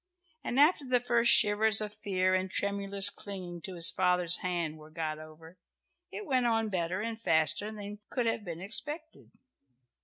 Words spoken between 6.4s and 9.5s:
on better and faster than could have been expected.